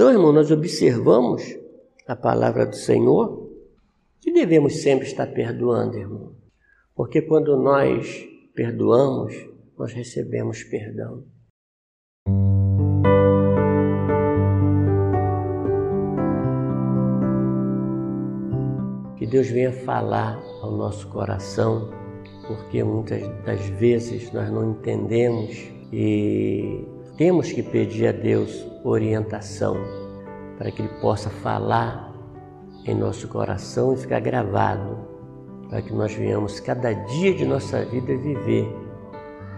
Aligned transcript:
Então, 0.00 0.10
irmão, 0.10 0.32
nós 0.32 0.50
observamos 0.50 1.42
a 2.08 2.16
palavra 2.16 2.64
do 2.64 2.74
Senhor 2.74 3.50
que 4.18 4.32
devemos 4.32 4.80
sempre 4.80 5.06
estar 5.06 5.26
perdoando, 5.26 5.98
irmão. 5.98 6.34
Porque 6.94 7.20
quando 7.20 7.54
nós 7.54 8.26
perdoamos, 8.54 9.34
nós 9.78 9.92
recebemos 9.92 10.64
perdão. 10.64 11.22
Que 19.18 19.26
Deus 19.26 19.48
venha 19.48 19.70
falar 19.70 20.42
ao 20.62 20.72
nosso 20.78 21.08
coração, 21.08 21.90
porque 22.46 22.82
muitas 22.82 23.20
das 23.44 23.60
vezes 23.78 24.32
nós 24.32 24.50
não 24.50 24.70
entendemos 24.70 25.54
e 25.92 26.88
temos 27.20 27.52
que 27.52 27.62
pedir 27.62 28.06
a 28.06 28.12
Deus 28.12 28.66
orientação 28.82 29.76
para 30.56 30.70
que 30.70 30.80
Ele 30.80 30.90
possa 31.02 31.28
falar 31.28 32.14
em 32.86 32.94
nosso 32.94 33.28
coração 33.28 33.92
e 33.92 33.98
ficar 33.98 34.20
gravado, 34.20 34.96
para 35.68 35.82
que 35.82 35.92
nós 35.92 36.14
venhamos 36.14 36.60
cada 36.60 36.94
dia 36.94 37.34
de 37.34 37.44
nossa 37.44 37.84
vida 37.84 38.16
viver 38.16 38.74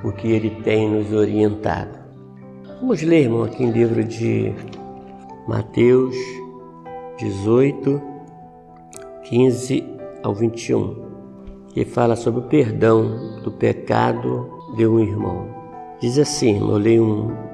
o 0.02 0.10
que 0.10 0.32
Ele 0.32 0.50
tem 0.64 0.90
nos 0.90 1.12
orientado. 1.12 2.00
Vamos 2.80 3.00
ler, 3.00 3.22
irmão, 3.22 3.44
aqui 3.44 3.62
em 3.62 3.70
livro 3.70 4.02
de 4.02 4.52
Mateus 5.46 6.16
18, 7.16 8.02
15 9.22 9.84
ao 10.24 10.34
21, 10.34 10.96
que 11.68 11.84
fala 11.84 12.16
sobre 12.16 12.40
o 12.40 12.48
perdão 12.48 13.40
do 13.44 13.52
pecado 13.52 14.50
de 14.74 14.84
um 14.84 14.98
irmão. 14.98 15.46
Diz 16.00 16.18
assim, 16.18 16.58
eu 16.58 16.76
leio 16.76 17.04
um, 17.04 17.51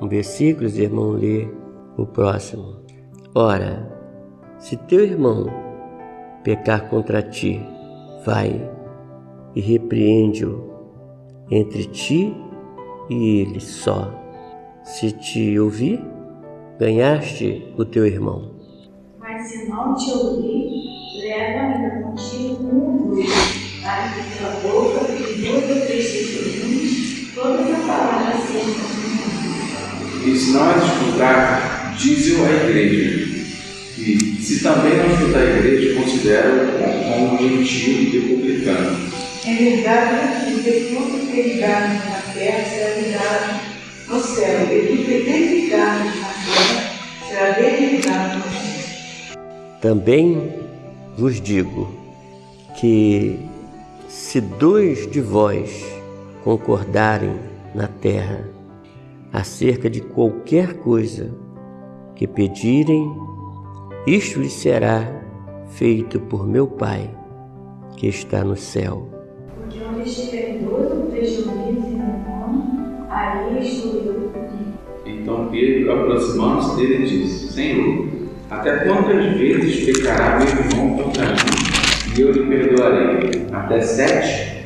um 0.00 0.08
versículo, 0.08 0.68
o 0.68 0.72
irmão 0.72 1.10
lê 1.10 1.48
o 1.96 2.06
próximo. 2.06 2.76
Ora, 3.34 3.90
se 4.58 4.76
teu 4.76 5.04
irmão 5.04 5.46
pecar 6.42 6.88
contra 6.88 7.22
ti, 7.22 7.60
vai 8.24 8.70
e 9.54 9.60
repreende-o 9.60 10.72
entre 11.50 11.84
ti 11.86 12.34
e 13.08 13.40
ele 13.40 13.60
só. 13.60 14.12
Se 14.82 15.12
te 15.12 15.58
ouvir, 15.58 16.02
ganhaste 16.78 17.72
o 17.78 17.84
teu 17.84 18.06
irmão. 18.06 18.54
Mas 19.18 19.48
se 19.48 19.68
não 19.68 19.94
te 19.94 20.10
ouvir, 20.10 20.70
leva 21.22 21.60
ainda 21.60 22.02
contigo 22.02 22.64
um 22.64 23.08
grupo, 23.08 23.28
para 23.82 24.12
que 24.12 24.38
tua 24.38 24.50
boca 24.70 25.03
e 30.24 30.38
se 30.38 30.52
não 30.52 30.70
as 30.70 30.84
escutar, 30.84 31.94
dize-o 31.98 32.44
à 32.44 32.50
igreja. 32.50 33.34
E 33.98 34.18
se 34.42 34.62
também 34.62 34.96
não 34.96 35.06
escutar 35.06 35.40
a 35.40 35.44
igreja, 35.44 36.00
considera-o 36.00 37.28
como 37.28 37.38
gentil 37.38 38.02
e 38.02 38.20
publicano. 38.28 38.98
É 39.46 39.54
verdade 39.54 40.62
que 40.62 40.94
tudo 40.94 41.30
que 41.30 41.42
ligarmos 41.42 42.04
na 42.04 42.32
terra 42.32 42.64
será 42.64 42.96
ligado 42.96 43.60
no 44.08 44.20
céu, 44.20 44.60
e 44.72 44.86
tudo 44.86 45.04
que 45.04 45.22
desligarmos 45.22 46.20
na 46.20 46.32
terra 46.44 46.90
será 47.28 47.50
desligado 47.50 48.38
no 48.38 48.44
céu. 48.44 49.38
Também 49.80 50.52
vos 51.18 51.40
digo 51.40 51.94
que 52.80 53.38
se 54.08 54.40
dois 54.40 55.10
de 55.10 55.20
vós 55.20 55.84
concordarem 56.42 57.36
na 57.74 57.86
terra 57.86 58.53
acerca 59.34 59.90
de 59.90 60.00
qualquer 60.00 60.78
coisa 60.78 61.30
que 62.16 62.26
pedirem, 62.26 63.14
isto 64.06 64.40
lhes 64.40 64.54
será 64.54 65.06
feito 65.68 66.18
por 66.18 66.46
meu 66.46 66.66
Pai 66.66 67.10
que 67.98 68.06
está 68.06 68.42
no 68.42 68.56
céu 68.56 69.14
aí 73.14 73.66
estou 73.66 73.94
eu 73.94 74.32
Então 75.06 75.48
Pedro, 75.50 75.92
aproximando-se 75.92 76.76
dele, 76.76 77.06
disse: 77.06 77.52
Senhor, 77.52 78.08
até 78.50 78.84
quantas 78.84 79.36
vezes 79.36 79.84
pecará 79.84 80.38
meu 80.38 80.48
irmão 80.48 80.96
contra 81.04 81.26
mim 81.30 82.16
e 82.16 82.20
eu 82.20 82.32
lhe 82.32 82.46
perdoarei? 82.46 83.46
Até 83.52 83.80
sete? 83.80 84.64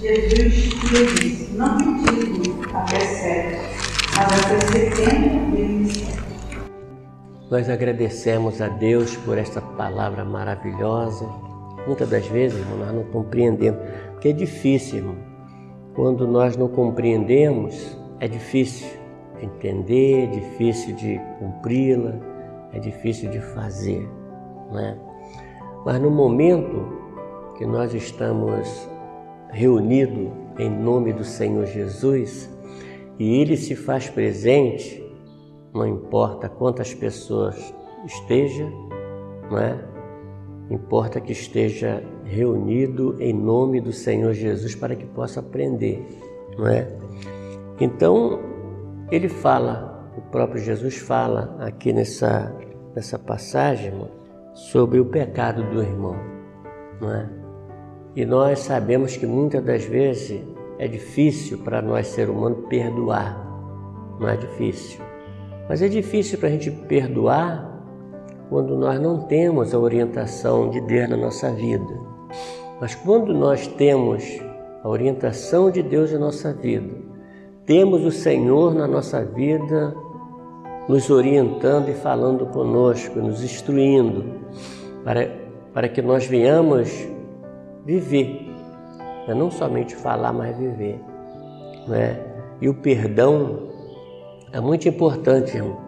Jesus 0.00 0.32
lhe 0.32 1.06
disse: 1.20 1.54
Não 1.54 1.76
me 1.76 2.02
digo 2.02 2.64
até 2.74 3.00
sete, 3.00 3.71
Nós 7.50 7.68
agradecemos 7.68 8.60
a 8.62 8.68
Deus 8.68 9.16
por 9.18 9.36
esta 9.36 9.60
palavra 9.60 10.24
maravilhosa. 10.24 11.26
Muitas 11.86 12.08
das 12.08 12.26
vezes, 12.26 12.64
nós 12.78 12.94
não 12.94 13.04
compreendemos 13.04 13.80
que 14.20 14.28
é 14.28 14.32
difícil, 14.32 14.98
irmão. 14.98 15.16
Quando 15.94 16.26
nós 16.26 16.56
não 16.56 16.68
compreendemos, 16.68 17.96
é 18.20 18.28
difícil 18.28 18.88
entender, 19.40 20.24
é 20.24 20.26
difícil 20.26 20.94
de 20.94 21.20
cumpri-la, 21.38 22.14
é 22.72 22.78
difícil 22.78 23.30
de 23.30 23.40
fazer, 23.40 24.08
né? 24.70 24.96
Mas 25.84 26.00
no 26.00 26.10
momento 26.10 26.86
que 27.58 27.66
nós 27.66 27.92
estamos 27.92 28.88
reunidos 29.50 30.30
em 30.58 30.70
nome 30.70 31.12
do 31.12 31.24
Senhor 31.24 31.66
Jesus 31.66 32.51
e 33.22 33.40
Ele 33.40 33.56
se 33.56 33.76
faz 33.76 34.08
presente, 34.08 35.00
não 35.72 35.86
importa 35.86 36.48
quantas 36.48 36.92
pessoas 36.92 37.72
esteja, 38.04 38.68
não 39.48 39.58
é? 39.58 39.78
Importa 40.68 41.20
que 41.20 41.30
esteja 41.30 42.02
reunido 42.24 43.14
em 43.20 43.32
nome 43.32 43.80
do 43.80 43.92
Senhor 43.92 44.32
Jesus 44.32 44.74
para 44.74 44.96
que 44.96 45.06
possa 45.06 45.38
aprender, 45.38 46.04
não 46.58 46.66
é? 46.66 46.98
Então, 47.80 48.40
ele 49.08 49.28
fala, 49.28 50.04
o 50.18 50.20
próprio 50.22 50.60
Jesus 50.60 50.96
fala 50.96 51.56
aqui 51.60 51.92
nessa, 51.92 52.52
nessa 52.92 53.20
passagem 53.20 53.92
sobre 54.52 54.98
o 54.98 55.04
pecado 55.04 55.62
do 55.70 55.80
irmão, 55.80 56.16
não 57.00 57.14
é? 57.14 57.30
E 58.16 58.26
nós 58.26 58.58
sabemos 58.58 59.16
que 59.16 59.26
muitas 59.26 59.62
das 59.62 59.84
vezes 59.84 60.42
é 60.82 60.88
difícil 60.88 61.58
para 61.58 61.80
nós, 61.80 62.08
ser 62.08 62.28
humano, 62.28 62.56
perdoar, 62.68 63.40
não 64.18 64.28
é 64.28 64.36
difícil. 64.36 65.00
Mas 65.68 65.80
é 65.80 65.86
difícil 65.86 66.38
para 66.38 66.48
a 66.48 66.50
gente 66.50 66.72
perdoar 66.72 67.70
quando 68.48 68.76
nós 68.76 69.00
não 69.00 69.20
temos 69.28 69.72
a 69.72 69.78
orientação 69.78 70.70
de 70.70 70.80
Deus 70.80 71.08
na 71.08 71.16
nossa 71.16 71.52
vida. 71.52 72.00
Mas 72.80 72.96
quando 72.96 73.32
nós 73.32 73.68
temos 73.68 74.24
a 74.82 74.88
orientação 74.88 75.70
de 75.70 75.84
Deus 75.84 76.10
na 76.10 76.18
nossa 76.18 76.52
vida, 76.52 76.96
temos 77.64 78.04
o 78.04 78.10
Senhor 78.10 78.74
na 78.74 78.88
nossa 78.88 79.24
vida 79.24 79.94
nos 80.88 81.08
orientando 81.10 81.90
e 81.90 81.94
falando 81.94 82.46
conosco, 82.46 83.20
nos 83.20 83.44
instruindo, 83.44 84.24
para, 85.04 85.30
para 85.72 85.88
que 85.88 86.02
nós 86.02 86.26
venhamos 86.26 86.90
viver, 87.86 88.51
é 89.26 89.34
não 89.34 89.50
somente 89.50 89.94
falar, 89.94 90.32
mas 90.32 90.56
viver. 90.56 91.00
Né? 91.86 92.18
E 92.60 92.68
o 92.68 92.74
perdão 92.74 93.68
é 94.52 94.60
muito 94.60 94.88
importante, 94.88 95.56
irmão, 95.56 95.78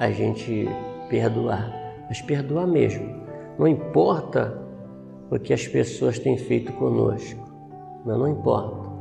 a 0.00 0.10
gente 0.10 0.68
perdoar, 1.08 1.72
mas 2.08 2.20
perdoar 2.20 2.66
mesmo. 2.66 3.22
Não 3.58 3.68
importa 3.68 4.60
o 5.30 5.38
que 5.38 5.52
as 5.52 5.66
pessoas 5.66 6.18
têm 6.18 6.36
feito 6.36 6.72
conosco, 6.72 7.40
mas 8.04 8.18
não 8.18 8.28
importa. 8.28 8.94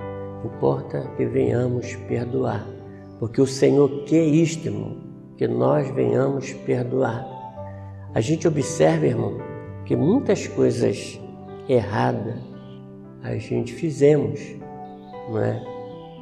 Importa 0.46 1.10
que 1.16 1.26
venhamos 1.26 1.96
perdoar, 2.08 2.66
porque 3.20 3.42
o 3.42 3.48
Senhor 3.48 4.04
quer 4.04 4.26
isto, 4.26 4.68
irmão, 4.68 4.98
que 5.38 5.48
nós 5.48 5.90
venhamos 5.92 6.52
perdoar. 6.66 7.26
A 8.14 8.22
gente 8.22 8.48
observa, 8.48 9.06
irmão, 9.06 9.38
que 9.86 9.96
muitas 9.96 10.48
coisas 10.48 11.20
erradas 11.68 12.53
a 13.24 13.36
gente 13.38 13.74
fizemos, 13.74 14.40
não 15.30 15.40
é? 15.40 15.64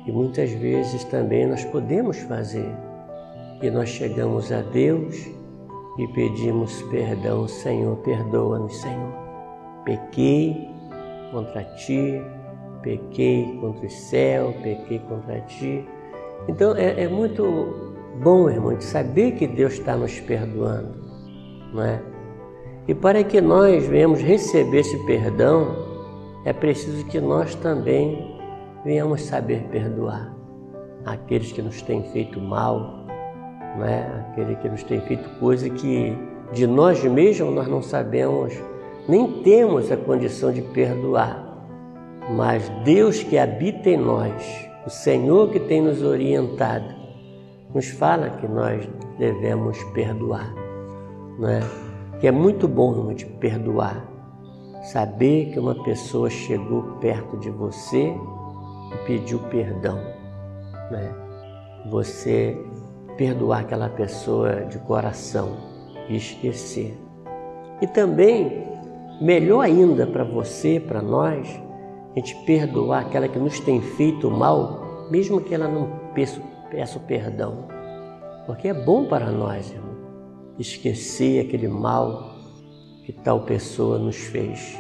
E 0.06 0.12
muitas 0.12 0.52
vezes 0.52 1.04
também 1.06 1.48
nós 1.48 1.64
podemos 1.66 2.18
fazer. 2.20 2.70
E 3.62 3.70
nós 3.70 3.90
chegamos 3.90 4.52
a 4.52 4.62
Deus 4.62 5.16
e 5.98 6.08
pedimos 6.14 6.82
perdão, 6.84 7.48
Senhor, 7.48 7.98
perdoa-nos, 7.98 8.76
Senhor. 8.78 9.14
Pequei 9.86 10.68
contra 11.32 11.64
ti, 11.64 12.22
pequei 12.82 13.58
contra 13.60 13.86
o 13.86 13.90
céu, 13.90 14.54
pequei 14.64 15.00
contra 15.00 15.42
ti. 15.42 15.86
Então 16.48 16.76
é, 16.76 17.04
é 17.04 17.08
muito 17.08 17.44
bom, 18.24 18.50
irmão, 18.50 18.76
de 18.76 18.84
saber 18.84 19.34
que 19.34 19.48
Deus 19.48 19.74
está 19.74 19.96
nos 19.96 20.20
perdoando, 20.20 20.96
não 21.74 21.84
é? 21.84 22.02
E 22.88 22.96
para 22.96 23.24
que 23.24 23.40
nós 23.40 23.86
venhamos 23.86 24.22
receber 24.22 24.80
esse 24.80 24.98
perdão, 25.06 25.91
é 26.46 26.54
preciso 26.54 27.06
que 27.06 27.20
nós 27.20 27.56
também 27.56 28.36
venhamos 28.84 29.22
saber 29.22 29.64
perdoar 29.72 30.42
aqueles 31.06 31.52
que 31.52 31.62
nos 31.62 31.82
têm 31.82 32.04
feito 32.12 32.40
mal, 32.40 33.06
né? 33.78 34.26
aquele 34.30 34.56
que 34.56 34.70
nos 34.70 34.84
tem 34.84 35.00
feito 35.02 35.28
coisa 35.40 35.70
que 35.70 36.18
de 36.52 36.68
nós 36.68 37.04
mesmos 37.04 37.54
nós 37.54 37.68
não 37.68 37.82
sabemos, 37.82 38.54
nem 39.08 39.42
temos 39.42 39.92
a 39.92 39.98
condição 39.98 40.52
de 40.52 40.62
perdoar. 40.62 41.48
Mas 42.36 42.70
Deus 42.84 43.24
que 43.24 43.38
habita 43.38 43.90
em 43.90 43.98
nós, 43.98 44.68
o 44.86 44.90
Senhor 44.90 45.50
que 45.50 45.60
tem 45.60 45.82
nos 45.82 46.02
orientado, 46.02 47.02
nos 47.74 47.90
fala 47.90 48.30
que 48.30 48.48
nós 48.48 48.88
devemos 49.18 49.82
perdoar, 49.94 50.54
né? 51.40 51.62
que 52.20 52.28
é 52.28 52.32
muito 52.32 52.68
bom 52.68 53.14
de 53.14 53.26
perdoar. 53.26 54.11
Saber 54.82 55.52
que 55.52 55.60
uma 55.60 55.76
pessoa 55.84 56.30
chegou 56.30 56.82
perto 57.00 57.38
de 57.38 57.52
você 57.52 58.16
e 58.94 59.06
pediu 59.06 59.40
perdão. 59.50 59.96
Né? 60.90 61.14
Você 61.90 62.58
perdoar 63.16 63.62
aquela 63.62 63.90
pessoa 63.90 64.66
de 64.66 64.80
coração 64.80 65.56
e 66.10 66.16
esquecer. 66.16 66.98
E 67.80 67.86
também, 67.86 68.68
melhor 69.22 69.62
ainda 69.62 70.08
para 70.08 70.24
você, 70.24 70.80
para 70.80 71.02
nós, 71.02 71.48
a 72.16 72.20
gente 72.20 72.36
perdoar 72.46 73.02
aquela 73.02 73.28
que 73.28 73.38
nos 73.38 73.60
tem 73.60 73.82
feito 73.82 74.30
mal, 74.30 75.08
mesmo 75.12 75.40
que 75.40 75.54
ela 75.54 75.68
não 75.68 75.90
peça, 76.16 76.42
peça 76.72 77.00
perdão. 77.00 77.68
Porque 78.48 78.68
é 78.68 78.74
bom 78.74 79.06
para 79.06 79.32
nós, 79.32 79.72
irmão, 79.72 79.96
esquecer 80.58 81.46
aquele 81.46 81.68
mal 81.68 82.31
que 83.04 83.12
tal 83.12 83.42
pessoa 83.42 83.98
nos 83.98 84.18
fez. 84.18 84.78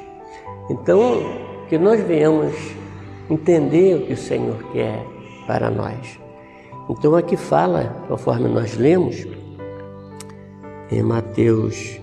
Então, 0.69 1.21
que 1.69 1.77
nós 1.77 2.01
venhamos 2.01 2.53
entender 3.29 3.95
o 3.95 4.05
que 4.05 4.13
o 4.13 4.17
Senhor 4.17 4.61
quer 4.71 5.05
para 5.47 5.69
nós. 5.69 6.19
Então 6.89 7.15
aqui 7.15 7.37
fala, 7.37 8.03
conforme 8.07 8.49
nós 8.49 8.77
lemos, 8.77 9.25
em 10.91 11.01
Mateus 11.01 11.99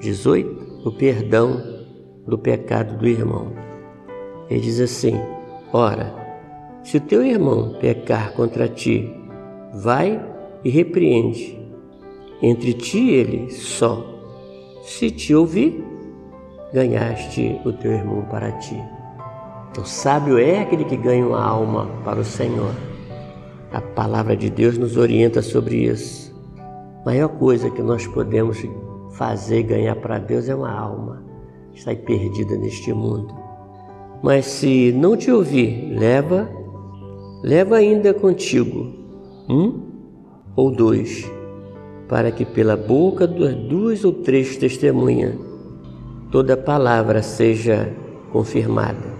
18, 0.00 0.88
o 0.88 0.90
perdão 0.90 1.62
do 2.26 2.36
pecado 2.36 2.98
do 2.98 3.06
irmão. 3.06 3.52
Ele 4.48 4.60
diz 4.60 4.80
assim: 4.80 5.14
Ora, 5.72 6.12
se 6.82 6.96
o 6.96 7.00
teu 7.00 7.24
irmão 7.24 7.76
pecar 7.80 8.32
contra 8.32 8.68
ti, 8.68 9.08
vai 9.72 10.20
e 10.64 10.70
repreende, 10.70 11.56
entre 12.42 12.72
ti 12.72 12.98
e 12.98 13.14
ele 13.14 13.50
só. 13.50 14.19
Se 14.82 15.10
te 15.10 15.34
ouvir, 15.34 15.84
ganhaste 16.72 17.60
o 17.64 17.72
teu 17.72 17.92
irmão 17.92 18.22
para 18.30 18.52
ti. 18.52 18.80
Então, 19.70 19.84
sábio 19.84 20.38
é 20.38 20.60
aquele 20.60 20.84
que 20.84 20.96
ganha 20.96 21.26
uma 21.26 21.42
alma 21.42 21.86
para 22.04 22.20
o 22.20 22.24
Senhor. 22.24 22.74
A 23.72 23.80
palavra 23.80 24.36
de 24.36 24.50
Deus 24.50 24.76
nos 24.76 24.96
orienta 24.96 25.42
sobre 25.42 25.84
isso. 25.84 26.34
A 27.02 27.04
maior 27.06 27.28
coisa 27.28 27.70
que 27.70 27.82
nós 27.82 28.06
podemos 28.06 28.58
fazer 29.12 29.60
e 29.60 29.62
ganhar 29.62 29.96
para 29.96 30.18
Deus 30.18 30.48
é 30.48 30.54
uma 30.54 30.72
alma 30.72 31.30
está 31.74 31.94
perdida 31.94 32.56
neste 32.56 32.92
mundo. 32.92 33.34
Mas 34.22 34.46
se 34.46 34.92
não 34.92 35.16
te 35.16 35.30
ouvir, 35.30 35.94
leva, 35.98 36.48
leva 37.42 37.76
ainda 37.76 38.12
contigo 38.12 38.92
um 39.48 39.80
ou 40.54 40.70
dois, 40.70 41.30
para 42.10 42.32
que 42.32 42.44
pela 42.44 42.76
boca 42.76 43.24
das 43.24 43.54
duas 43.54 44.04
ou 44.04 44.12
três 44.12 44.56
testemunhas 44.56 45.32
toda 46.32 46.56
palavra 46.56 47.22
seja 47.22 47.88
confirmada. 48.32 49.14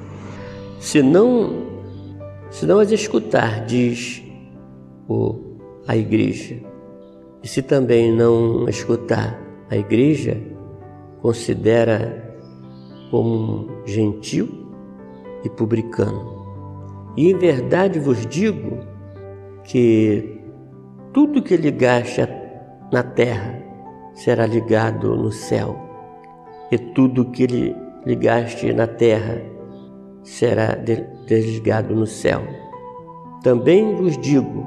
Se 0.80 1.00
não, 1.00 1.68
se 2.50 2.66
não 2.66 2.80
as 2.80 2.90
escutar, 2.90 3.64
diz 3.64 4.20
o, 5.08 5.56
a 5.86 5.96
igreja, 5.96 6.56
e 7.40 7.46
se 7.46 7.62
também 7.62 8.12
não 8.12 8.68
escutar 8.68 9.40
a 9.70 9.76
igreja, 9.76 10.36
considera 11.22 12.36
como 13.08 13.28
um 13.28 13.86
gentil 13.86 14.66
e 15.44 15.48
publicano. 15.48 16.40
E 17.16 17.30
em 17.30 17.36
verdade 17.36 18.00
vos 18.00 18.26
digo 18.26 18.78
que 19.62 20.40
tudo 21.12 21.40
que 21.40 21.56
ligaste 21.56 22.20
na 22.92 23.02
terra 23.02 23.62
será 24.14 24.46
ligado 24.46 25.16
no 25.16 25.30
céu, 25.30 25.76
e 26.70 26.78
tudo 26.78 27.30
que 27.30 27.46
ligaste 28.04 28.72
na 28.72 28.86
terra 28.86 29.40
será 30.22 30.74
desligado 31.26 31.94
no 31.94 32.06
céu. 32.06 32.42
Também 33.42 33.94
vos 33.94 34.18
digo 34.18 34.66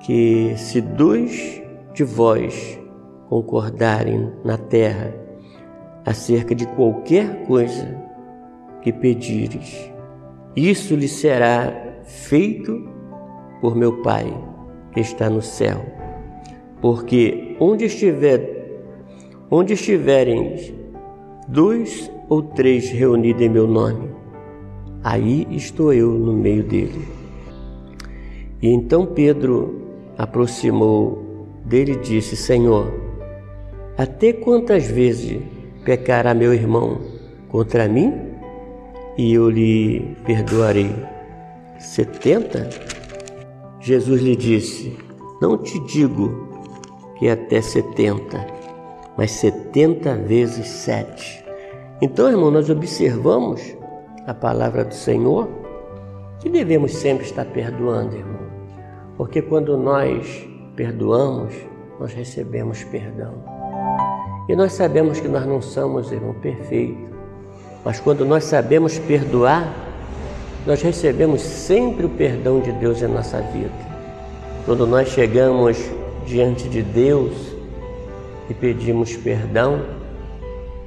que 0.00 0.54
se 0.56 0.80
dois 0.80 1.62
de 1.94 2.04
vós 2.04 2.78
concordarem 3.28 4.32
na 4.44 4.56
terra 4.56 5.14
acerca 6.04 6.54
de 6.54 6.66
qualquer 6.68 7.46
coisa 7.46 7.96
que 8.82 8.92
pedires. 8.92 9.90
Isso 10.56 10.94
lhe 10.94 11.08
será 11.08 11.72
feito 12.04 12.88
por 13.60 13.74
meu 13.76 14.02
Pai 14.02 14.26
que 14.92 15.00
está 15.00 15.28
no 15.28 15.42
céu. 15.42 15.97
Porque 16.80 17.56
onde 17.58 17.86
estiver, 17.86 18.82
onde 19.50 19.74
estiverem 19.74 20.54
dois 21.48 22.10
ou 22.28 22.42
três 22.42 22.90
reunidos 22.90 23.42
em 23.42 23.48
meu 23.48 23.66
nome, 23.66 24.10
aí 25.02 25.46
estou 25.50 25.92
eu 25.92 26.10
no 26.10 26.32
meio 26.32 26.62
dele. 26.62 27.06
E 28.60 28.68
então 28.68 29.06
Pedro 29.06 29.82
aproximou 30.16 31.46
dele 31.64 31.92
e 31.92 31.96
disse: 31.96 32.36
Senhor, 32.36 32.92
até 33.96 34.32
quantas 34.32 34.86
vezes 34.86 35.40
pecará 35.84 36.34
meu 36.34 36.52
irmão 36.54 36.98
contra 37.48 37.88
mim? 37.88 38.28
e 39.18 39.34
eu 39.34 39.50
lhe 39.50 40.16
perdoarei. 40.24 40.94
Setenta? 41.80 42.70
Jesus 43.80 44.22
lhe 44.22 44.36
disse: 44.36 44.96
Não 45.42 45.58
te 45.58 45.78
digo 45.86 46.47
que 47.18 47.28
até 47.28 47.60
setenta, 47.60 48.46
mas 49.16 49.32
setenta 49.32 50.14
vezes 50.14 50.66
sete. 50.68 51.44
Então, 52.00 52.28
irmão, 52.28 52.50
nós 52.50 52.70
observamos 52.70 53.60
a 54.26 54.32
palavra 54.32 54.84
do 54.84 54.94
Senhor 54.94 55.48
que 56.38 56.48
devemos 56.48 56.92
sempre 56.94 57.24
estar 57.24 57.44
perdoando, 57.46 58.14
irmão. 58.14 58.46
Porque 59.16 59.42
quando 59.42 59.76
nós 59.76 60.48
perdoamos, 60.76 61.52
nós 61.98 62.12
recebemos 62.12 62.84
perdão. 62.84 63.34
E 64.48 64.54
nós 64.54 64.72
sabemos 64.72 65.18
que 65.18 65.26
nós 65.26 65.44
não 65.44 65.60
somos, 65.60 66.12
irmão, 66.12 66.34
perfeitos. 66.34 67.08
Mas 67.84 67.98
quando 67.98 68.24
nós 68.24 68.44
sabemos 68.44 68.98
perdoar, 69.00 69.74
nós 70.64 70.80
recebemos 70.82 71.40
sempre 71.40 72.06
o 72.06 72.08
perdão 72.10 72.60
de 72.60 72.70
Deus 72.72 73.02
em 73.02 73.08
nossa 73.08 73.40
vida. 73.40 73.72
Quando 74.64 74.86
nós 74.86 75.08
chegamos 75.08 75.78
diante 76.28 76.68
de 76.68 76.82
Deus 76.82 77.32
e 78.50 78.54
pedimos 78.54 79.16
perdão, 79.16 79.80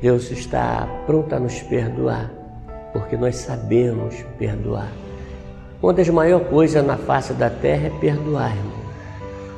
Deus 0.02 0.32
está 0.32 0.88
pronto 1.06 1.34
a 1.34 1.40
nos 1.40 1.60
perdoar, 1.62 2.32
porque 2.94 3.18
nós 3.18 3.36
sabemos 3.38 4.16
perdoar. 4.38 4.92
Uma 5.82 5.94
das 5.94 6.10
maiores 6.10 6.48
coisas 6.48 6.86
na 6.86 6.96
face 6.96 7.34
da 7.34 7.50
terra 7.50 7.88
é 7.88 8.00
perdoar, 8.00 8.56
irmão. 8.56 8.82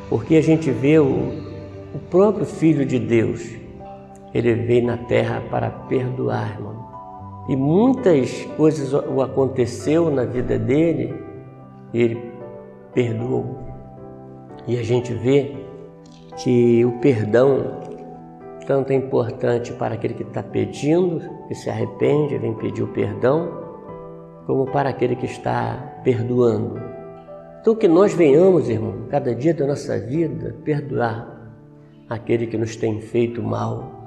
Porque 0.10 0.36
a 0.36 0.42
gente 0.42 0.72
vê 0.72 1.00
o, 1.00 1.06
o 1.94 2.00
próprio 2.10 2.46
Filho 2.46 2.86
de 2.86 2.98
Deus, 2.98 3.46
ele 4.34 4.54
veio 4.54 4.86
na 4.86 4.98
terra 4.98 5.44
para 5.50 5.70
perdoar, 5.70 6.54
irmão. 6.54 6.84
E 7.50 7.56
muitas 7.58 8.46
coisas 8.56 8.94
o 8.94 9.22
aconteceu 9.22 10.10
na 10.10 10.24
vida 10.24 10.58
dele 10.58 11.13
e 11.94 12.02
ele 12.02 12.32
perdoou. 12.94 13.58
E 14.66 14.78
a 14.80 14.84
gente 14.84 15.13
vê 15.13 15.62
que 16.38 16.84
o 16.86 16.94
perdão 17.00 17.82
tanto 18.66 18.92
é 18.92 18.96
importante 18.96 19.74
para 19.74 19.96
aquele 19.96 20.13
que 20.13 20.24
está 20.24 20.42
pedindo, 20.42 21.22
que 21.48 21.56
se 21.56 21.70
arrepende, 21.70 22.38
vem 22.38 22.54
pedir 22.54 22.84
o 22.84 22.88
perdão, 22.88 23.52
como 24.46 24.66
para 24.66 24.90
aquele 24.90 25.16
que 25.16 25.25
está 25.25 26.00
perdoando. 26.04 26.82
Então 27.62 27.75
que 27.75 27.88
nós 27.88 28.13
venhamos, 28.13 28.70
irmão, 28.70 29.06
cada 29.10 29.34
dia 29.36 29.54
da 29.54 29.68
nossa 29.68 30.00
vida, 30.00 30.56
perdoar 30.63 31.54
aquele 32.10 32.48
que 32.48 32.58
nos 32.58 32.75
tem 32.75 33.02
feito 33.02 33.42
mal, 33.42 34.04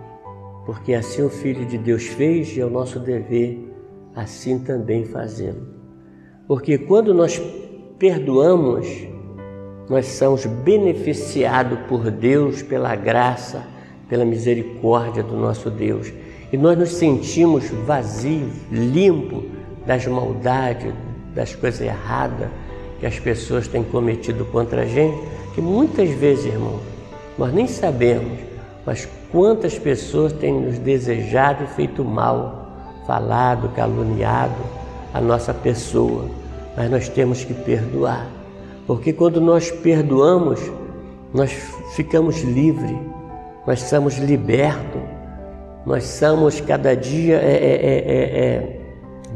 porque 0.64 0.94
assim 0.94 1.22
o 1.22 1.30
Filho 1.30 1.64
de 1.64 1.78
Deus 1.78 2.06
fez 2.06 2.56
e 2.56 2.60
é 2.60 2.64
o 2.64 2.70
nosso 2.70 2.98
dever 2.98 3.72
assim 4.14 4.58
também 4.58 5.04
fazê-lo. 5.04 5.66
Porque 6.48 6.78
quando 6.78 7.12
nós 7.12 7.38
perdoamos, 7.98 8.86
nós 9.88 10.06
somos 10.06 10.44
beneficiados 10.46 11.78
por 11.88 12.10
Deus 12.10 12.62
pela 12.62 12.94
graça, 12.96 13.64
pela 14.08 14.24
misericórdia 14.24 15.22
do 15.22 15.36
nosso 15.36 15.70
Deus. 15.70 16.12
E 16.52 16.56
nós 16.56 16.78
nos 16.78 16.90
sentimos 16.90 17.68
vazios, 17.86 18.52
limpos 18.70 19.44
das 19.86 20.06
maldades, 20.06 20.92
das 21.34 21.54
coisas 21.54 21.80
erradas 21.80 22.48
que 22.98 23.06
as 23.06 23.18
pessoas 23.18 23.68
têm 23.68 23.84
cometido 23.84 24.44
contra 24.46 24.82
a 24.82 24.86
gente. 24.86 25.16
que 25.54 25.60
muitas 25.62 26.10
vezes, 26.10 26.46
irmão, 26.46 26.80
nós 27.38 27.52
nem 27.52 27.66
sabemos, 27.66 28.38
mas 28.84 29.08
quantas 29.32 29.78
pessoas 29.78 30.32
têm 30.32 30.52
nos 30.52 30.78
desejado 30.78 31.64
e 31.64 31.66
feito 31.66 32.04
mal, 32.04 32.70
falado, 33.06 33.70
caluniado 33.70 34.54
a 35.14 35.20
nossa 35.20 35.54
pessoa, 35.54 36.28
mas 36.76 36.90
nós 36.90 37.08
temos 37.08 37.42
que 37.42 37.54
perdoar, 37.54 38.26
porque 38.86 39.12
quando 39.12 39.40
nós 39.40 39.70
perdoamos, 39.70 40.60
nós 41.34 41.52
ficamos 41.94 42.42
livres, 42.42 42.96
nós 43.66 43.80
somos 43.80 44.16
libertos, 44.16 45.02
nós 45.84 46.04
somos 46.04 46.60
cada 46.60 46.94
dia 46.94 47.36
é, 47.36 47.52
é, 47.52 47.74
é, 47.74 47.98
é, 48.08 48.38
é 48.38 48.80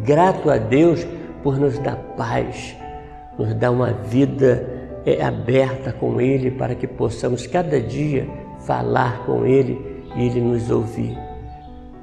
grato 0.04 0.50
a 0.50 0.56
Deus 0.56 1.06
por 1.42 1.58
nos 1.58 1.78
dar 1.78 1.96
paz, 2.16 2.76
nos 3.38 3.54
dar 3.54 3.70
uma 3.70 3.92
vida 3.92 4.66
é, 5.04 5.22
aberta 5.22 5.92
com 5.92 6.20
Ele 6.20 6.50
para 6.50 6.74
que 6.74 6.86
possamos 6.86 7.46
cada 7.46 7.80
dia 7.80 8.28
falar 8.60 9.24
com 9.26 9.44
Ele 9.44 10.04
e 10.16 10.26
Ele 10.26 10.40
nos 10.40 10.70
ouvir. 10.70 11.16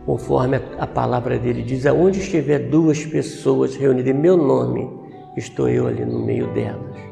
Conforme 0.06 0.62
a 0.80 0.88
palavra 0.88 1.38
dele 1.38 1.62
diz, 1.62 1.86
aonde 1.86 2.20
estiver 2.20 2.60
duas 2.60 3.06
pessoas 3.06 3.76
reunidas 3.76 4.16
em 4.16 4.18
meu 4.18 4.38
nome, 4.38 4.90
estou 5.36 5.68
eu 5.68 5.88
ali 5.88 6.06
no 6.06 6.20
meio 6.20 6.48
delas. 6.54 7.07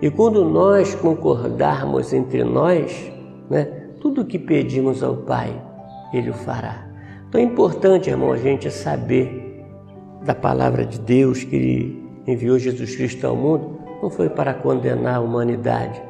E 0.00 0.10
quando 0.10 0.44
nós 0.44 0.94
concordarmos 0.94 2.12
entre 2.12 2.44
nós, 2.44 3.12
né, 3.50 3.64
tudo 4.00 4.22
o 4.22 4.24
que 4.24 4.38
pedimos 4.38 5.02
ao 5.02 5.16
Pai, 5.16 5.60
Ele 6.12 6.30
o 6.30 6.34
fará. 6.34 6.86
Então 7.28 7.40
é 7.40 7.44
importante, 7.44 8.08
irmão, 8.08 8.32
a 8.32 8.36
gente 8.36 8.70
saber 8.70 9.64
da 10.24 10.34
palavra 10.34 10.84
de 10.84 11.00
Deus 11.00 11.42
que 11.42 11.56
Ele 11.56 12.08
enviou 12.26 12.58
Jesus 12.58 12.94
Cristo 12.94 13.26
ao 13.26 13.34
mundo 13.34 13.78
não 14.02 14.10
foi 14.10 14.28
para 14.28 14.54
condenar 14.54 15.16
a 15.16 15.20
humanidade, 15.20 16.00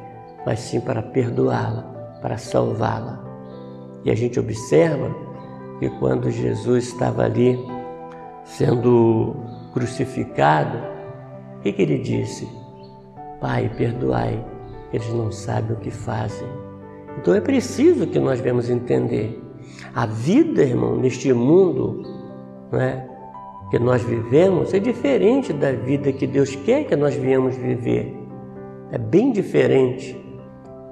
mas 0.45 0.59
sim 0.59 0.79
para 0.79 1.01
perdoá-la, 1.01 1.81
para 2.21 2.37
salvá-la. 2.37 3.23
E 4.05 4.11
a 4.11 4.15
gente 4.15 4.39
observa 4.39 5.13
que 5.79 5.89
quando 5.97 6.29
Jesus 6.29 6.85
estava 6.85 7.23
ali 7.23 7.59
sendo 8.43 9.35
crucificado, 9.73 10.77
o 11.57 11.61
que, 11.61 11.73
que 11.73 11.81
ele 11.81 11.97
disse? 11.97 12.47
Pai, 13.39 13.71
perdoai, 13.77 14.43
eles 14.91 15.13
não 15.13 15.31
sabem 15.31 15.75
o 15.75 15.79
que 15.79 15.91
fazem. 15.91 16.47
Então 17.17 17.33
é 17.33 17.41
preciso 17.41 18.07
que 18.07 18.19
nós 18.19 18.39
vemos 18.39 18.69
entender. 18.69 19.41
A 19.95 20.05
vida, 20.05 20.61
irmão, 20.61 20.97
neste 20.97 21.31
mundo, 21.33 22.03
não 22.71 22.79
é? 22.79 23.07
que 23.69 23.77
nós 23.77 24.01
vivemos 24.01 24.73
é 24.73 24.79
diferente 24.79 25.53
da 25.53 25.71
vida 25.71 26.11
que 26.11 26.25
Deus 26.25 26.55
quer 26.55 26.85
que 26.85 26.95
nós 26.95 27.13
viemos 27.15 27.55
viver. 27.55 28.15
É 28.91 28.97
bem 28.97 29.31
diferente. 29.31 30.19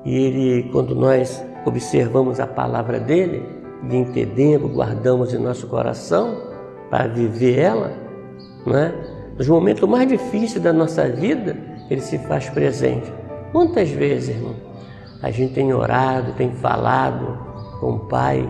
E 0.06 0.16
Ele, 0.16 0.70
quando 0.72 0.94
nós 0.94 1.44
observamos 1.66 2.39
a 2.39 2.46
palavra 2.46 3.00
dele 3.00 3.44
e 3.89 3.96
entendemos, 3.96 4.72
guardamos 4.72 5.34
em 5.34 5.39
nosso 5.39 5.68
coração 5.68 6.38
para 6.89 7.08
viver 7.08 7.60
ela, 7.60 7.92
não 8.66 8.77
é? 8.77 8.94
nos 9.38 9.48
momentos 9.48 9.88
mais 9.88 10.08
difíceis 10.08 10.63
da 10.63 10.72
nossa 10.72 11.08
vida, 11.10 11.58
Ele 11.89 12.01
se 12.01 12.17
faz 12.20 12.50
presente. 12.50 13.12
Quantas 13.51 13.89
vezes, 13.89 14.36
irmão, 14.36 14.56
a 15.22 15.32
gente 15.32 15.53
tem 15.53 15.74
orado, 15.74 16.34
tem 16.34 16.51
falado 16.51 17.38
com 17.79 17.94
o 17.94 18.00
Pai, 18.00 18.48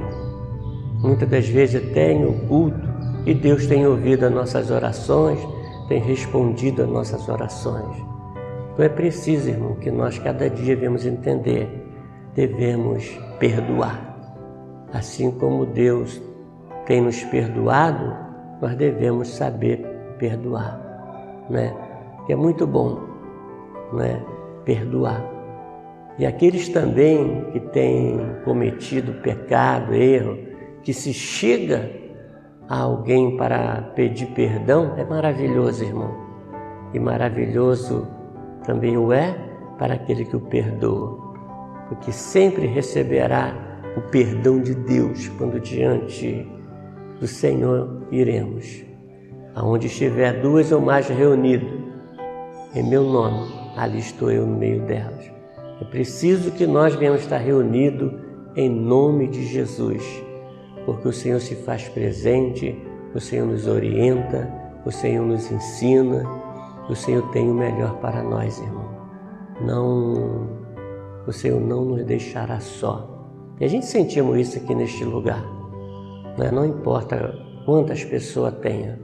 muitas 1.01 1.29
das 1.29 1.48
vezes 1.48 1.84
até 1.89 2.12
em 2.12 2.25
oculto, 2.25 2.88
e 3.25 3.34
Deus 3.34 3.67
tem 3.67 3.86
ouvido 3.86 4.25
as 4.25 4.32
nossas 4.32 4.72
orações, 4.72 5.39
tem 5.88 6.00
respondido 6.00 6.84
às 6.84 6.89
nossas 6.89 7.27
orações. 7.29 7.98
Então 8.74 8.86
é 8.86 8.89
preciso, 8.89 9.50
irmão, 9.50 9.75
que 9.75 9.89
nós 9.89 10.20
cada 10.20 10.50
dia 10.50 10.75
devemos 10.75 11.06
entender, 11.06 11.67
devemos 12.36 13.10
perdoar. 13.39 14.15
Assim 14.94 15.32
como 15.32 15.65
Deus 15.65 16.22
tem 16.86 17.01
nos 17.01 17.24
perdoado, 17.24 18.15
nós 18.62 18.75
devemos 18.75 19.29
saber 19.29 19.86
perdoar, 20.17 21.46
né? 21.50 21.74
Que 22.25 22.34
é 22.34 22.36
muito 22.36 22.65
bom, 22.65 23.00
né? 23.94 24.24
Perdoar. 24.65 25.24
E 26.20 26.25
aqueles 26.25 26.67
também 26.70 27.46
que 27.51 27.60
têm 27.60 28.20
cometido 28.44 29.13
pecado, 29.22 29.94
erro, 29.94 30.38
que 30.82 30.94
se 30.94 31.13
chega 31.13 31.91
a 32.67 32.79
alguém 32.79 33.38
para 33.38 33.82
pedir 33.96 34.27
perdão 34.27 34.96
é 34.98 35.06
maravilhoso, 35.06 35.84
irmão. 35.84 36.15
E 36.94 37.00
maravilhoso 37.00 38.08
também 38.65 38.98
o 38.98 39.13
é 39.13 39.36
para 39.77 39.94
aquele 39.94 40.25
que 40.25 40.36
o 40.36 40.41
perdoa, 40.41 41.36
porque 41.88 42.12
sempre 42.12 42.65
receberá 42.65 43.53
o 43.96 44.01
perdão 44.10 44.60
de 44.60 44.74
Deus 44.74 45.27
quando 45.38 45.60
diante 45.60 46.46
do 47.20 47.27
Senhor 47.27 48.08
iremos. 48.12 48.84
Aonde 49.56 49.88
estiver 49.88 50.41
duas 50.41 50.72
ou 50.72 50.82
mais 50.82 51.08
reunidas 51.08 51.70
em 52.75 52.84
meu 52.84 53.03
nome, 53.03 53.48
ali 53.78 54.00
estou 54.00 54.32
eu 54.32 54.46
no 54.46 54.58
meio 54.58 54.82
delas. 54.86 55.32
É 55.80 55.86
preciso 55.86 56.52
que 56.52 56.66
nós 56.66 56.96
venhamos 56.96 57.22
estar 57.22 57.38
reunidos 57.38 58.12
em 58.56 58.70
nome 58.70 59.28
de 59.28 59.46
Jesus 59.46 60.04
porque 60.88 61.10
o 61.10 61.12
Senhor 61.12 61.42
se 61.42 61.54
faz 61.54 61.90
presente, 61.90 62.82
o 63.14 63.20
Senhor 63.20 63.46
nos 63.46 63.68
orienta, 63.68 64.50
o 64.86 64.90
Senhor 64.90 65.26
nos 65.26 65.52
ensina, 65.52 66.26
o 66.90 66.96
Senhor 66.96 67.30
tem 67.32 67.52
o 67.52 67.54
melhor 67.54 68.00
para 68.00 68.24
nós, 68.24 68.58
irmão. 68.58 68.88
Não, 69.60 70.48
o 71.28 71.34
Senhor 71.34 71.60
não 71.60 71.84
nos 71.84 72.06
deixará 72.06 72.62
só. 72.62 73.06
E 73.60 73.66
a 73.66 73.68
gente 73.68 73.86
sentimos 73.86 74.40
isso 74.40 74.58
aqui 74.60 74.74
neste 74.74 75.04
lugar. 75.04 75.44
Né? 76.38 76.50
Não 76.52 76.66
importa 76.66 77.38
quantas 77.66 78.06
pessoas 78.06 78.54
tenha, 78.62 78.98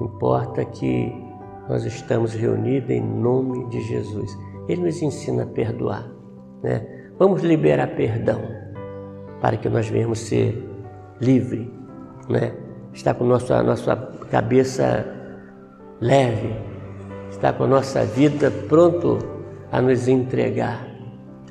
importa 0.00 0.64
que 0.64 1.12
nós 1.68 1.84
estamos 1.84 2.34
reunidos 2.34 2.90
em 2.90 3.00
nome 3.00 3.68
de 3.70 3.80
Jesus. 3.82 4.36
Ele 4.68 4.82
nos 4.82 5.00
ensina 5.02 5.44
a 5.44 5.46
perdoar. 5.46 6.10
Né? 6.62 6.86
Vamos 7.18 7.42
liberar 7.42 7.88
perdão 7.96 8.40
para 9.40 9.56
que 9.56 9.68
nós 9.68 9.88
venhamos 9.88 10.20
ser 10.20 10.62
livre, 11.20 11.70
né? 12.28 12.52
está 12.92 13.12
com 13.12 13.24
nossa, 13.24 13.62
nossa 13.62 13.96
cabeça 14.30 15.06
leve, 16.00 16.54
está 17.30 17.52
com 17.52 17.64
a 17.64 17.66
nossa 17.66 18.04
vida 18.04 18.50
pronto 18.50 19.18
a 19.70 19.80
nos 19.80 20.08
entregar 20.08 20.86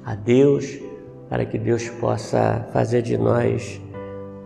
a 0.06 0.16
Deus, 0.16 0.80
para 1.30 1.46
que 1.46 1.58
Deus 1.58 1.90
possa 1.90 2.68
fazer 2.72 3.02
de 3.02 3.18
nós 3.18 3.82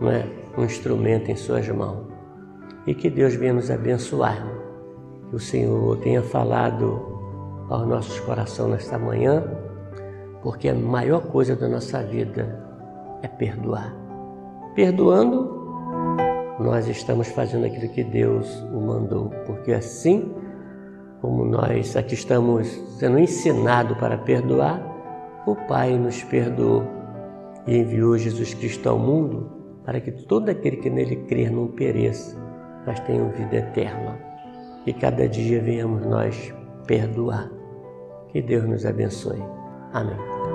né, 0.00 0.24
um 0.56 0.64
instrumento 0.64 1.30
em 1.30 1.36
Suas 1.36 1.68
mãos. 1.68 2.06
E 2.86 2.94
que 2.94 3.10
Deus 3.10 3.34
venha 3.34 3.52
nos 3.52 3.70
abençoar. 3.70 4.57
Que 5.30 5.36
o 5.36 5.38
Senhor 5.38 5.96
tenha 5.98 6.22
falado 6.22 7.18
aos 7.68 7.86
nossos 7.86 8.18
corações 8.20 8.70
nesta 8.70 8.98
manhã, 8.98 9.44
porque 10.42 10.68
a 10.68 10.74
maior 10.74 11.20
coisa 11.26 11.54
da 11.54 11.68
nossa 11.68 12.02
vida 12.02 12.64
é 13.22 13.28
perdoar. 13.28 13.94
Perdoando, 14.74 15.58
nós 16.60 16.88
estamos 16.88 17.28
fazendo 17.28 17.66
aquilo 17.66 17.88
que 17.92 18.02
Deus 18.02 18.48
o 18.72 18.80
mandou, 18.80 19.30
porque 19.46 19.72
assim 19.72 20.34
como 21.20 21.44
nós 21.44 21.96
aqui 21.96 22.14
estamos 22.14 22.68
sendo 22.98 23.18
ensinados 23.18 23.96
para 23.98 24.18
perdoar, 24.18 24.80
o 25.46 25.54
Pai 25.54 25.98
nos 25.98 26.22
perdoou 26.24 26.84
e 27.66 27.78
enviou 27.78 28.16
Jesus 28.16 28.54
Cristo 28.54 28.88
ao 28.88 28.98
mundo 28.98 29.50
para 29.84 30.00
que 30.00 30.12
todo 30.12 30.48
aquele 30.48 30.76
que 30.76 30.90
nele 30.90 31.16
crer 31.16 31.50
não 31.50 31.68
pereça, 31.68 32.36
mas 32.86 33.00
tenha 33.00 33.24
vida 33.30 33.56
eterna. 33.56 34.27
E 34.88 34.92
cada 34.94 35.28
dia 35.28 35.60
venhamos 35.60 36.06
nós 36.06 36.54
perdoar. 36.86 37.50
Que 38.32 38.40
Deus 38.40 38.64
nos 38.64 38.86
abençoe. 38.86 39.42
Amém. 39.92 40.47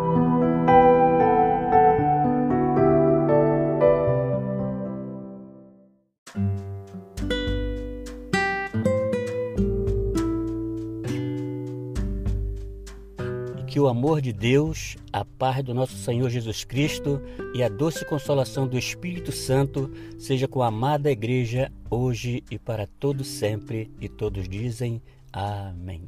De 14.24 14.32
Deus, 14.32 14.96
a 15.12 15.25
paz 15.25 15.62
do 15.62 15.74
nosso 15.74 15.98
Senhor 15.98 16.30
Jesus 16.30 16.63
Cristo 16.63 17.22
e 17.53 17.62
a 17.62 17.68
doce 17.68 18.06
consolação 18.06 18.65
do 18.65 18.77
Espírito 18.77 19.34
Santo 19.34 19.92
seja 20.18 20.48
com 20.48 20.63
a 20.63 20.68
amada 20.68 21.12
igreja 21.12 21.70
hoje 21.89 22.42
e 22.50 22.58
para 22.58 22.88
todo 22.88 23.25
sempre. 23.25 23.92
E 24.00 24.08
todos 24.08 24.48
dizem 24.48 25.01
amém. 25.32 26.08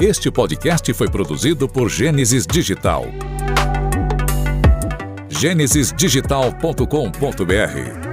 Este 0.00 0.30
podcast 0.30 0.94
foi 0.94 1.10
produzido 1.10 1.68
por 1.68 1.90
Gênesis 1.90 2.46
Digital. 2.46 3.04
gênesisdigital.com.br 5.28 8.07